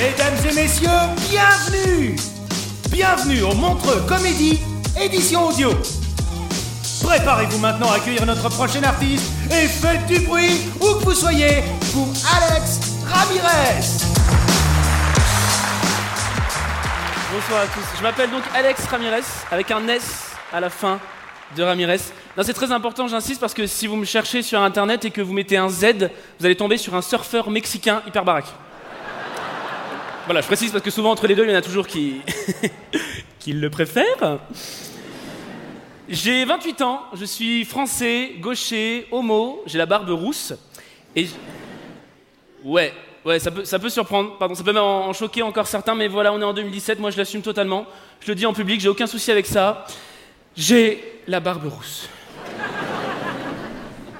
Mesdames 0.00 0.50
et 0.50 0.54
messieurs, 0.54 0.88
bienvenue 1.28 2.16
Bienvenue 2.88 3.42
au 3.42 3.52
Montreux 3.52 4.00
Comédie, 4.08 4.58
édition 4.98 5.48
audio. 5.48 5.72
Préparez-vous 7.02 7.58
maintenant 7.58 7.90
à 7.90 7.96
accueillir 7.96 8.24
notre 8.24 8.48
prochain 8.48 8.82
artiste 8.82 9.30
et 9.50 9.66
faites 9.66 10.06
du 10.06 10.20
bruit 10.20 10.70
où 10.80 10.98
que 10.98 11.04
vous 11.04 11.12
soyez 11.12 11.62
pour 11.92 12.08
Alex 12.34 12.80
Ramirez. 13.12 13.84
Bonsoir 17.34 17.60
à 17.60 17.66
tous. 17.66 17.98
Je 17.98 18.02
m'appelle 18.02 18.30
donc 18.30 18.44
Alex 18.54 18.86
Ramirez, 18.86 19.20
avec 19.50 19.70
un 19.70 19.86
S 19.86 20.30
à 20.50 20.60
la 20.60 20.70
fin 20.70 20.98
de 21.54 21.62
Ramirez. 21.62 22.00
C'est 22.42 22.54
très 22.54 22.72
important, 22.72 23.06
j'insiste, 23.06 23.38
parce 23.38 23.52
que 23.52 23.66
si 23.66 23.86
vous 23.86 23.96
me 23.96 24.06
cherchez 24.06 24.40
sur 24.40 24.62
internet 24.62 25.04
et 25.04 25.10
que 25.10 25.20
vous 25.20 25.34
mettez 25.34 25.58
un 25.58 25.68
Z, 25.68 26.08
vous 26.38 26.46
allez 26.46 26.56
tomber 26.56 26.78
sur 26.78 26.94
un 26.94 27.02
surfeur 27.02 27.50
mexicain 27.50 28.00
hyper 28.06 28.24
baraque. 28.24 28.48
Voilà, 30.30 30.42
je 30.42 30.46
précise 30.46 30.70
parce 30.70 30.84
que 30.84 30.92
souvent 30.92 31.10
entre 31.10 31.26
les 31.26 31.34
deux, 31.34 31.44
il 31.44 31.50
y 31.50 31.52
en 31.52 31.58
a 31.58 31.60
toujours 31.60 31.88
qui, 31.88 32.20
qui 33.40 33.52
le 33.52 33.68
préfèrent. 33.68 34.38
J'ai 36.08 36.44
28 36.44 36.82
ans, 36.82 37.02
je 37.14 37.24
suis 37.24 37.64
français, 37.64 38.34
gaucher, 38.38 39.08
homo, 39.10 39.60
j'ai 39.66 39.76
la 39.76 39.86
barbe 39.86 40.08
rousse. 40.10 40.52
Et. 41.16 41.26
Ouais, 42.62 42.94
ouais, 43.24 43.40
ça 43.40 43.50
peut, 43.50 43.64
ça 43.64 43.80
peut 43.80 43.88
surprendre, 43.88 44.38
pardon, 44.38 44.54
ça 44.54 44.62
peut 44.62 44.72
même 44.72 44.84
en 44.84 45.08
en 45.08 45.12
choquer 45.12 45.42
encore 45.42 45.66
certains, 45.66 45.96
mais 45.96 46.06
voilà, 46.06 46.32
on 46.32 46.40
est 46.40 46.44
en 46.44 46.54
2017, 46.54 47.00
moi 47.00 47.10
je 47.10 47.16
l'assume 47.16 47.42
totalement. 47.42 47.84
Je 48.20 48.28
le 48.28 48.36
dis 48.36 48.46
en 48.46 48.52
public, 48.52 48.80
j'ai 48.80 48.88
aucun 48.88 49.08
souci 49.08 49.32
avec 49.32 49.46
ça. 49.46 49.84
J'ai 50.56 51.22
la 51.26 51.40
barbe 51.40 51.66
rousse. 51.66 52.08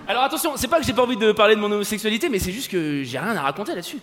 Alors 0.08 0.24
attention, 0.24 0.54
c'est 0.56 0.66
pas 0.66 0.80
que 0.80 0.86
j'ai 0.86 0.92
pas 0.92 1.04
envie 1.04 1.16
de 1.16 1.30
parler 1.30 1.54
de 1.54 1.60
mon 1.60 1.70
homosexualité, 1.70 2.28
mais 2.28 2.40
c'est 2.40 2.50
juste 2.50 2.68
que 2.68 3.04
j'ai 3.04 3.20
rien 3.20 3.36
à 3.36 3.42
raconter 3.42 3.76
là-dessus. 3.76 4.00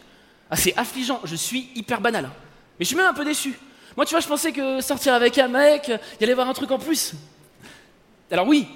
Ah, 0.49 0.55
c'est 0.55 0.75
affligeant, 0.77 1.19
je 1.23 1.35
suis 1.35 1.69
hyper 1.75 1.99
banal. 2.01 2.25
hein. 2.25 2.33
Mais 2.79 2.85
je 2.85 2.87
suis 2.87 2.95
même 2.95 3.07
un 3.07 3.13
peu 3.13 3.25
déçu. 3.25 3.57
Moi, 3.95 4.05
tu 4.05 4.11
vois, 4.11 4.21
je 4.21 4.27
pensais 4.27 4.51
que 4.51 4.79
sortir 4.81 5.13
avec 5.13 5.37
un 5.37 5.47
mec, 5.47 5.87
il 5.87 5.99
y 6.21 6.23
allait 6.23 6.31
avoir 6.33 6.47
un 6.47 6.53
truc 6.53 6.71
en 6.71 6.79
plus. 6.79 7.13
Alors 8.31 8.47
oui. 8.47 8.67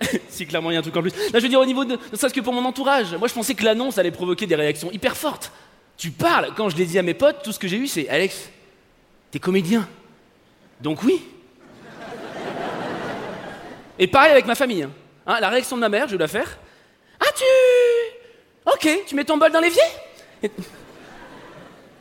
si 0.28 0.46
clairement 0.46 0.70
il 0.70 0.74
y 0.74 0.76
a 0.76 0.80
un 0.80 0.82
truc 0.82 0.96
en 0.96 1.02
plus. 1.02 1.10
Là, 1.32 1.38
je 1.38 1.40
veux 1.40 1.48
dire 1.48 1.60
au 1.60 1.66
niveau 1.66 1.84
de, 1.84 1.98
ne 2.10 2.16
serait-ce 2.16 2.32
que 2.34 2.40
pour 2.40 2.52
mon 2.52 2.64
entourage. 2.64 3.14
Moi, 3.16 3.28
je 3.28 3.34
pensais 3.34 3.54
que 3.54 3.64
l'annonce 3.64 3.98
allait 3.98 4.10
provoquer 4.10 4.46
des 4.46 4.54
réactions 4.54 4.90
hyper 4.92 5.16
fortes. 5.16 5.52
Tu 5.96 6.10
parles. 6.10 6.52
Quand 6.56 6.68
je 6.70 6.76
l'ai 6.76 6.86
dit 6.86 6.98
à 6.98 7.02
mes 7.02 7.14
potes, 7.14 7.42
tout 7.42 7.52
ce 7.52 7.58
que 7.58 7.68
j'ai 7.68 7.76
eu, 7.76 7.86
c'est 7.86 8.08
Alex, 8.08 8.48
t'es 9.30 9.38
comédien. 9.38 9.86
Donc 10.80 11.02
oui. 11.02 11.20
Et 13.98 14.06
pareil 14.06 14.30
avec 14.32 14.46
ma 14.46 14.54
famille. 14.54 14.84
hein. 14.84 14.90
Hein, 15.26 15.40
la 15.40 15.50
réaction 15.50 15.76
de 15.76 15.80
ma 15.82 15.90
mère, 15.90 16.06
je 16.08 16.12
vais 16.12 16.18
la 16.18 16.28
faire. 16.28 16.56
Ok, 18.66 18.88
tu 19.06 19.14
mets 19.14 19.24
ton 19.24 19.36
bol 19.36 19.50
dans 19.52 19.60
l'évier? 19.60 19.82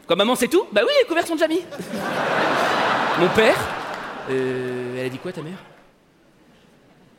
Quoi, 0.08 0.16
maman, 0.16 0.36
c'est 0.36 0.48
tout? 0.48 0.66
Bah 0.72 0.82
oui, 0.86 0.92
les 1.02 1.08
couverts 1.08 1.28
sont 1.28 1.36
déjà 1.36 1.48
mis. 1.48 1.64
Mon 3.20 3.30
père? 3.30 3.58
Euh, 4.30 5.00
Elle 5.00 5.06
a 5.06 5.10
dit 5.10 5.18
quoi, 5.20 5.32
ta 5.32 5.42
mère? 5.42 5.58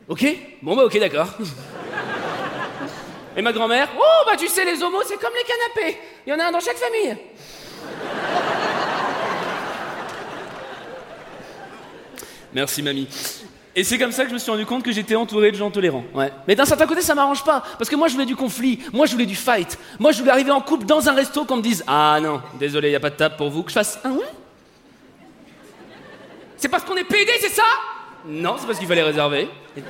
Ok? 0.08 0.24
Bon, 0.62 0.76
bah 0.76 0.84
ok, 0.84 0.98
d'accord. 0.98 1.28
Et 3.36 3.42
ma 3.42 3.52
grand-mère? 3.52 3.88
Oh, 3.96 4.24
bah 4.26 4.36
tu 4.36 4.48
sais, 4.48 4.64
les 4.64 4.82
homos, 4.82 5.02
c'est 5.06 5.18
comme 5.18 5.32
les 5.34 5.44
canapés. 5.44 5.98
Il 6.26 6.30
y 6.30 6.32
en 6.34 6.38
a 6.40 6.44
un 6.46 6.52
dans 6.52 6.60
chaque 6.60 6.76
famille. 6.76 7.16
Merci, 12.52 12.82
mamie. 12.82 13.08
Et 13.76 13.84
c'est 13.84 13.98
comme 13.98 14.10
ça 14.10 14.24
que 14.24 14.30
je 14.30 14.34
me 14.34 14.38
suis 14.38 14.50
rendu 14.50 14.66
compte 14.66 14.82
que 14.82 14.90
j'étais 14.90 15.14
entouré 15.14 15.52
de 15.52 15.56
gens 15.56 15.70
tolérants. 15.70 16.02
Ouais. 16.12 16.32
Mais 16.48 16.56
d'un 16.56 16.64
certain 16.64 16.86
côté, 16.86 17.02
ça 17.02 17.14
m'arrange 17.14 17.44
pas. 17.44 17.62
Parce 17.78 17.88
que 17.88 17.94
moi, 17.94 18.08
je 18.08 18.14
voulais 18.14 18.26
du 18.26 18.34
conflit. 18.34 18.80
Moi, 18.92 19.06
je 19.06 19.12
voulais 19.12 19.26
du 19.26 19.36
fight. 19.36 19.78
Moi, 19.98 20.10
je 20.10 20.18
voulais 20.18 20.32
arriver 20.32 20.50
en 20.50 20.60
couple 20.60 20.86
dans 20.86 21.08
un 21.08 21.12
resto 21.12 21.44
qu'on 21.44 21.58
me 21.58 21.62
dise 21.62 21.84
Ah 21.86 22.18
non, 22.20 22.42
désolé, 22.58 22.90
y 22.90 22.96
a 22.96 23.00
pas 23.00 23.10
de 23.10 23.16
table 23.16 23.36
pour 23.36 23.48
vous. 23.50 23.62
Que 23.62 23.70
je 23.70 23.74
fasse 23.74 24.00
un 24.02 24.10
ouais? 24.12 24.26
C'est 26.56 26.68
parce 26.68 26.82
qu'on 26.84 26.96
est 26.96 27.04
PD, 27.04 27.30
c'est 27.40 27.48
ça? 27.48 27.62
Non, 28.26 28.56
c'est 28.58 28.66
parce 28.66 28.78
qu'il 28.78 28.88
fallait 28.88 29.02
réserver. 29.02 29.48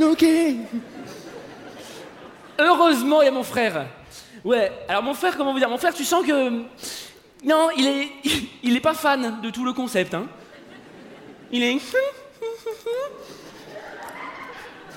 ok. 0.00 0.24
Heureusement, 2.58 3.22
il 3.22 3.26
y 3.26 3.28
a 3.28 3.32
mon 3.32 3.44
frère. 3.44 3.86
Ouais, 4.44 4.72
alors 4.88 5.02
mon 5.02 5.14
frère, 5.14 5.36
comment 5.36 5.52
vous 5.52 5.58
dire? 5.58 5.70
Mon 5.70 5.78
frère, 5.78 5.94
tu 5.94 6.04
sens 6.04 6.26
que. 6.26 6.50
Non, 7.44 7.68
il 7.76 7.86
est. 7.86 8.08
Pas 8.84 8.92
fan 8.92 9.40
de 9.42 9.48
tout 9.48 9.64
le 9.64 9.72
concept, 9.72 10.12
hein. 10.12 10.26
Il 11.50 11.62
est. 11.62 11.78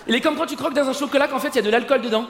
Il 0.09 0.13
est 0.13 0.19
comme 0.19 0.35
quand 0.35 0.45
tu 0.45 0.57
croques 0.57 0.73
dans 0.73 0.89
un 0.89 0.91
chocolat 0.91 1.29
qu'en 1.29 1.39
fait 1.39 1.47
il 1.47 1.55
y 1.55 1.59
a 1.59 1.61
de 1.61 1.69
l'alcool 1.69 2.01
dedans. 2.01 2.27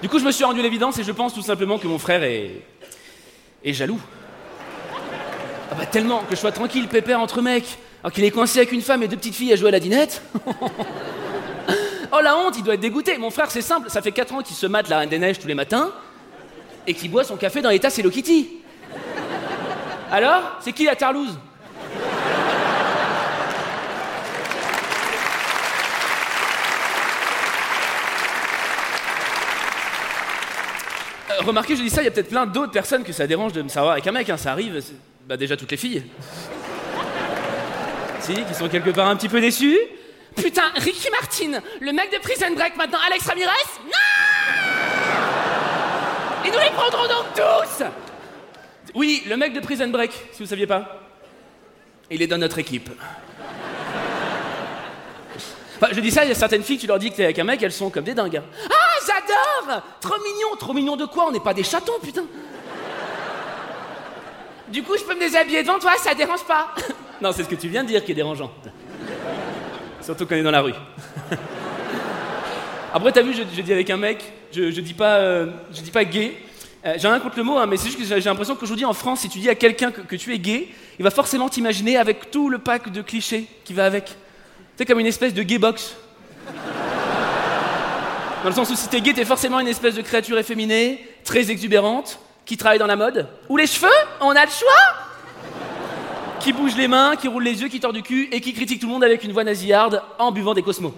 Du 0.00 0.08
coup, 0.08 0.20
je 0.20 0.24
me 0.24 0.30
suis 0.30 0.44
rendu 0.44 0.62
l'évidence 0.62 0.96
et 1.00 1.02
je 1.02 1.10
pense 1.10 1.34
tout 1.34 1.42
simplement 1.42 1.76
que 1.80 1.88
mon 1.88 1.98
frère 1.98 2.22
est. 2.22 2.62
est 3.64 3.72
jaloux. 3.72 3.98
Ah 5.72 5.74
bah 5.76 5.86
tellement 5.86 6.20
que 6.20 6.36
je 6.36 6.40
sois 6.40 6.52
tranquille, 6.52 6.86
pépère 6.86 7.18
entre 7.18 7.42
mecs, 7.42 7.78
alors 8.04 8.12
qu'il 8.12 8.22
est 8.22 8.30
coincé 8.30 8.60
avec 8.60 8.70
une 8.70 8.80
femme 8.80 9.02
et 9.02 9.08
deux 9.08 9.16
petites 9.16 9.34
filles 9.34 9.54
à 9.54 9.56
jouer 9.56 9.70
à 9.70 9.72
la 9.72 9.80
dinette. 9.80 10.22
oh 12.12 12.20
la 12.22 12.36
honte, 12.38 12.56
il 12.56 12.62
doit 12.62 12.74
être 12.74 12.80
dégoûté. 12.80 13.18
Mon 13.18 13.30
frère, 13.30 13.50
c'est 13.50 13.60
simple, 13.60 13.90
ça 13.90 14.02
fait 14.02 14.12
4 14.12 14.34
ans 14.34 14.42
qu'il 14.42 14.54
se 14.54 14.68
mate 14.68 14.88
la 14.88 14.98
Reine 14.98 15.08
des 15.08 15.18
Neiges 15.18 15.40
tous 15.40 15.48
les 15.48 15.54
matins 15.54 15.90
et 16.86 16.94
qu'il 16.94 17.10
boit 17.10 17.24
son 17.24 17.36
café 17.36 17.60
dans 17.62 17.70
les 17.70 17.80
tasses 17.80 17.98
Hello 17.98 18.10
Kitty. 18.10 18.48
Alors, 20.10 20.58
c'est 20.60 20.72
qui 20.72 20.84
la 20.84 20.94
tarlouse? 20.94 21.36
Euh, 31.30 31.42
Remarquez, 31.44 31.76
je 31.76 31.82
dis 31.82 31.90
ça, 31.90 32.02
il 32.02 32.04
y 32.04 32.08
a 32.08 32.10
peut-être 32.10 32.28
plein 32.28 32.46
d'autres 32.46 32.72
personnes 32.72 33.02
que 33.02 33.12
ça 33.12 33.26
dérange 33.26 33.52
de 33.52 33.62
me 33.62 33.68
savoir 33.68 33.92
avec 33.92 34.06
un 34.06 34.12
mec, 34.12 34.30
hein, 34.30 34.36
ça 34.36 34.52
arrive. 34.52 34.80
Bah 35.26 35.36
déjà 35.36 35.56
toutes 35.56 35.72
les 35.72 35.76
filles. 35.76 36.04
si, 38.20 38.34
qui 38.34 38.54
sont 38.54 38.68
quelque 38.68 38.90
part 38.90 39.08
un 39.08 39.16
petit 39.16 39.28
peu 39.28 39.40
déçues. 39.40 39.78
Putain, 40.36 40.70
Ricky 40.76 41.10
Martin, 41.10 41.60
le 41.80 41.92
mec 41.92 42.12
de 42.12 42.18
Prison 42.18 42.54
Break 42.54 42.76
maintenant, 42.76 42.98
Alex 43.06 43.26
Ramirez? 43.26 43.50
Non 43.86 44.15
nous 46.56 46.62
les 46.64 46.70
prendrons 46.70 47.06
donc 47.08 47.26
tous 47.34 47.84
Oui, 48.94 49.22
le 49.28 49.36
mec 49.36 49.52
de 49.52 49.60
Prison 49.60 49.88
Break, 49.88 50.12
si 50.32 50.42
vous 50.42 50.48
saviez 50.48 50.66
pas. 50.66 51.00
Il 52.10 52.22
est 52.22 52.26
dans 52.26 52.38
notre 52.38 52.58
équipe. 52.58 52.88
Enfin, 55.76 55.88
je 55.92 56.00
dis 56.00 56.10
ça, 56.10 56.24
il 56.24 56.28
y 56.28 56.32
a 56.32 56.34
certaines 56.34 56.62
filles, 56.62 56.78
tu 56.78 56.86
leur 56.86 56.98
dis 56.98 57.10
que 57.10 57.16
t'es 57.16 57.24
avec 57.24 57.38
un 57.38 57.44
mec, 57.44 57.62
elles 57.62 57.72
sont 57.72 57.90
comme 57.90 58.04
des 58.04 58.14
dingues. 58.14 58.36
hein. 58.38 58.44
Ah, 58.70 58.98
j'adore 59.06 59.82
Trop 60.00 60.16
mignon, 60.22 60.56
trop 60.58 60.72
mignon 60.72 60.96
de 60.96 61.04
quoi? 61.04 61.26
On 61.28 61.32
n'est 61.32 61.40
pas 61.40 61.52
des 61.52 61.64
chatons, 61.64 61.98
putain 62.02 62.24
Du 64.68 64.82
coup, 64.82 64.96
je 64.96 65.02
peux 65.04 65.14
me 65.14 65.20
déshabiller 65.20 65.62
devant 65.62 65.78
toi, 65.78 65.92
ça 65.98 66.14
dérange 66.14 66.44
pas 66.44 66.74
Non, 67.20 67.32
c'est 67.32 67.44
ce 67.44 67.48
que 67.48 67.54
tu 67.56 67.68
viens 67.68 67.82
de 67.82 67.88
dire 67.88 68.02
qui 68.04 68.12
est 68.12 68.14
dérangeant. 68.14 68.50
Surtout 70.00 70.24
quand 70.26 70.34
on 70.34 70.38
est 70.38 70.42
dans 70.42 70.50
la 70.50 70.62
rue. 70.62 70.74
Après, 72.94 73.12
t'as 73.12 73.22
vu, 73.22 73.34
je, 73.34 73.42
je 73.54 73.60
dis 73.60 73.72
avec 73.72 73.90
un 73.90 73.96
mec, 73.98 74.24
je, 74.52 74.70
je 74.70 74.80
dis 74.80 74.94
pas, 74.94 75.16
euh, 75.16 75.48
je 75.74 75.80
dis 75.82 75.90
pas 75.90 76.04
gay. 76.04 76.36
Euh, 76.86 76.94
j'ai 76.98 77.08
rien 77.08 77.18
contre 77.18 77.36
le 77.36 77.42
mot, 77.42 77.58
hein, 77.58 77.66
mais 77.66 77.76
c'est 77.76 77.86
juste 77.86 77.98
que 77.98 78.04
j'ai 78.04 78.20
l'impression 78.20 78.54
qu'aujourd'hui 78.54 78.84
en 78.84 78.92
France, 78.92 79.20
si 79.20 79.28
tu 79.28 79.40
dis 79.40 79.48
à 79.48 79.56
quelqu'un 79.56 79.90
que, 79.90 80.14
tu 80.14 80.32
es 80.32 80.38
gay, 80.38 80.68
il 80.98 81.02
va 81.02 81.10
forcément 81.10 81.48
t'imaginer 81.48 81.96
avec 81.96 82.30
tout 82.30 82.48
le 82.48 82.58
pack 82.58 82.92
de 82.92 83.02
clichés 83.02 83.46
qui 83.64 83.72
va 83.72 83.86
avec. 83.86 84.14
C'est 84.76 84.86
comme 84.86 85.00
une 85.00 85.06
espèce 85.06 85.34
de 85.34 85.42
gay 85.42 85.58
box. 85.58 85.96
Dans 88.42 88.50
le 88.50 88.54
sens 88.54 88.70
où 88.70 88.76
si 88.76 88.88
t'es 88.88 89.00
gay, 89.00 89.14
t'es 89.14 89.24
forcément 89.24 89.58
une 89.58 89.66
espèce 89.66 89.96
de 89.96 90.02
créature 90.02 90.38
efféminée, 90.38 91.04
très 91.24 91.50
exubérante, 91.50 92.20
qui 92.44 92.56
travaille 92.56 92.78
dans 92.78 92.86
la 92.86 92.94
mode. 92.94 93.26
Ou 93.48 93.56
les 93.56 93.66
cheveux, 93.66 93.88
on 94.20 94.30
a 94.30 94.44
le 94.44 94.50
choix 94.50 94.68
Qui 96.38 96.52
bouge 96.52 96.76
les 96.76 96.86
mains, 96.86 97.16
qui 97.16 97.26
roule 97.26 97.42
les 97.42 97.62
yeux, 97.62 97.68
qui 97.68 97.80
tord 97.80 97.92
du 97.92 98.02
cul 98.02 98.28
et 98.30 98.40
qui 98.40 98.52
critique 98.52 98.80
tout 98.80 98.86
le 98.86 98.92
monde 98.92 99.02
avec 99.02 99.24
une 99.24 99.32
voix 99.32 99.42
nasillarde 99.42 100.02
en 100.20 100.30
buvant 100.30 100.54
des 100.54 100.62
cosmos. 100.62 100.92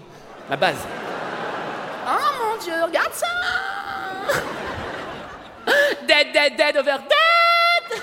La 0.51 0.57
base. 0.57 0.77
Oh 2.05 2.11
mon 2.11 2.63
dieu, 2.63 2.73
regarde 2.85 3.13
ça 3.13 3.25
Dead, 6.07 6.33
dead, 6.33 6.55
dead 6.57 6.77
over 6.77 6.97
dead 7.07 7.99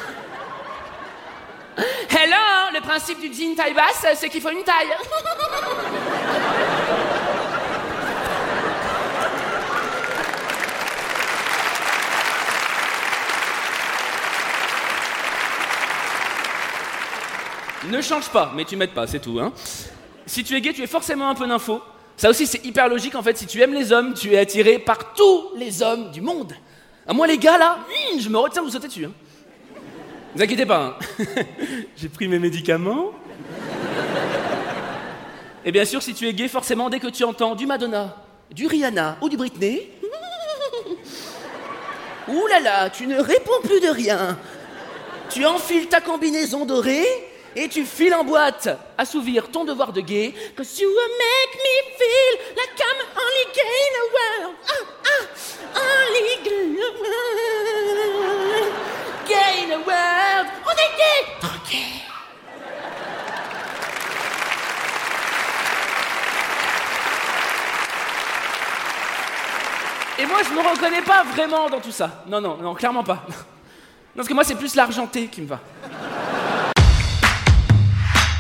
Hello, 2.09 2.73
le 2.73 2.81
principe 2.81 3.21
du 3.21 3.33
jean 3.33 3.55
taille 3.55 3.75
basse, 3.75 4.07
c'est 4.15 4.29
qu'il 4.29 4.41
faut 4.41 4.51
une 4.51 4.65
taille. 4.65 4.89
Ne 17.89 18.01
change 18.01 18.29
pas, 18.31 18.53
mais 18.55 18.65
tu 18.65 18.77
m'aides 18.77 18.95
pas, 18.95 19.07
c'est 19.07 19.21
tout. 19.21 19.39
Hein. 19.39 19.53
Si 20.27 20.43
tu 20.43 20.57
es 20.57 20.61
gay, 20.61 20.73
tu 20.73 20.83
es 20.83 20.87
forcément 20.87 21.29
un 21.29 21.35
peu 21.35 21.47
nympho. 21.47 21.81
Ça 22.17 22.31
aussi, 22.31 22.47
c'est 22.47 22.65
hyper 22.65 22.89
logique 22.89 23.15
en 23.15 23.23
fait. 23.23 23.37
Si 23.37 23.47
tu 23.47 23.61
aimes 23.61 23.75
les 23.75 23.93
hommes, 23.93 24.15
tu 24.15 24.33
es 24.33 24.39
attiré 24.39 24.79
par 24.79 25.13
tous 25.13 25.51
les 25.57 25.83
hommes 25.83 26.11
du 26.11 26.21
monde. 26.21 26.55
À 27.09 27.13
moi, 27.13 27.29
les 27.29 27.39
gars, 27.39 27.57
là, 27.57 27.79
hmm, 27.89 28.19
je 28.19 28.29
me 28.29 28.37
retiens 28.37 28.63
de 28.63 28.67
vous 28.67 28.73
sauter 28.73 28.89
dessus. 28.89 29.05
Hein. 29.05 29.13
Ne 30.35 30.39
vous 30.39 30.43
inquiétez 30.43 30.67
pas, 30.67 30.99
hein. 30.99 31.07
j'ai 31.97 32.09
pris 32.09 32.27
mes 32.27 32.41
médicaments. 32.41 33.13
Et 35.65 35.71
bien 35.71 35.85
sûr, 35.85 36.03
si 36.03 36.15
tu 36.15 36.27
es 36.27 36.33
gay, 36.33 36.49
forcément, 36.49 36.91
dès 36.91 36.99
que 36.99 37.07
tu 37.07 37.23
entends 37.23 37.55
du 37.55 37.65
Madonna, 37.65 38.17
du 38.51 38.67
Rihanna 38.67 39.19
ou 39.21 39.29
du 39.29 39.37
Britney, 39.37 39.89
ouh 42.29 42.47
là 42.49 42.59
là, 42.59 42.91
tu 42.91 43.07
ne 43.07 43.21
réponds 43.21 43.61
plus 43.63 43.79
de 43.81 43.89
rien. 43.89 44.37
Tu 45.31 45.47
enfiles 45.47 45.87
ta 45.87 46.01
combinaison 46.01 46.67
dorée 46.67 47.07
et 47.55 47.69
tu 47.69 47.85
files 47.85 48.15
en 48.15 48.25
boîte, 48.25 48.69
assouvir 48.99 49.49
ton 49.51 49.65
devoir 49.65 49.93
de 49.93 50.01
gay. 50.01 50.35
Cause 50.57 50.81
you 50.81 50.89
will 50.89 50.97
make 50.97 51.57
me 51.57 51.83
feel 51.97 52.39
like 52.57 52.81
I'm 52.81 53.07
only 53.17 53.45
gay 53.55 53.63
Et 70.19 70.25
moi, 70.25 70.39
je 70.43 70.55
me 70.55 70.61
reconnais 70.67 71.03
pas 71.03 71.25
vraiment 71.25 71.69
dans 71.69 71.81
tout 71.81 71.93
ça. 71.93 72.25
Non, 72.27 72.41
non, 72.41 72.57
non, 72.57 72.75
clairement 72.75 73.05
pas. 73.05 73.23
Non, 73.29 73.35
parce 74.17 74.29
que 74.29 74.35
moi, 74.35 74.45
c'est 74.45 74.55
plus 74.55 74.75
l'argenté 74.75 75.27
qui 75.27 75.43
me 75.43 75.47
va. 75.47 75.61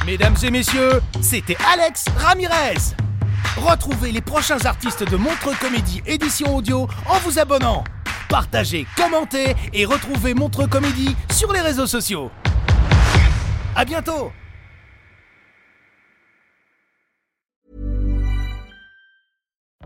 Mesdames 0.06 0.36
et 0.42 0.50
messieurs, 0.50 1.02
c'était 1.20 1.58
Alex 1.70 2.06
Ramirez. 2.16 2.94
Retrouvez 3.58 4.10
les 4.10 4.22
prochains 4.22 4.64
artistes 4.64 5.02
de 5.02 5.16
Montre 5.16 5.58
Comédie 5.58 6.02
édition 6.06 6.56
audio 6.56 6.88
en 7.08 7.18
vous 7.18 7.38
abonnant. 7.38 7.84
Partagez, 8.28 8.86
commentez 8.96 9.54
et 9.72 9.84
retrouvez 9.84 10.34
Montre 10.34 10.66
Comédie 10.66 11.16
sur 11.32 11.52
les 11.52 11.60
réseaux 11.60 11.86
sociaux. 11.86 12.30
À 13.74 13.84
bientôt 13.84 14.32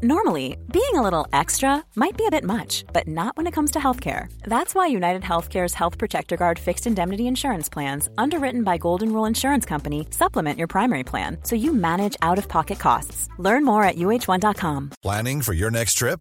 Normally, 0.03 0.57
being 0.73 0.95
a 0.95 1.03
little 1.03 1.29
extra 1.31 1.85
might 1.95 2.17
be 2.17 2.25
a 2.25 2.31
bit 2.31 2.43
much, 2.43 2.85
but 2.91 3.07
not 3.07 3.37
when 3.37 3.47
it 3.47 3.53
comes 3.53 3.73
to 3.73 3.79
healthcare. 3.79 4.33
That's 4.45 4.75
why 4.75 4.87
United 4.87 5.21
Healthcare's 5.21 5.75
Health 5.75 5.99
Protector 5.99 6.39
Guard 6.39 6.59
fixed 6.59 6.87
indemnity 6.87 7.27
insurance 7.27 7.69
plans, 7.69 8.09
underwritten 8.17 8.63
by 8.65 8.79
Golden 8.79 9.13
Rule 9.13 9.27
Insurance 9.27 9.67
Company, 9.67 10.07
supplement 10.11 10.59
your 10.59 10.69
primary 10.69 11.05
plan 11.05 11.37
so 11.43 11.55
you 11.55 11.75
manage 11.75 12.17
out 12.23 12.39
of 12.39 12.49
pocket 12.49 12.79
costs. 12.79 13.29
Learn 13.39 13.63
more 13.63 13.85
at 13.85 13.97
uh1.com. 13.97 14.91
Planning 15.03 15.43
for 15.43 15.53
your 15.53 15.71
next 15.71 15.95
trip? 15.95 16.21